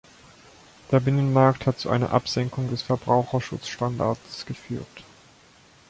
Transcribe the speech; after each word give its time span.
Der 0.91 0.99
Binnenmarkt 0.99 1.67
hat 1.67 1.77
zu 1.77 1.91
einer 1.91 2.11
Absenkung 2.11 2.67
der 2.69 2.79
Verbraucherschutzstandards 2.79 4.47
geführt. 4.47 5.03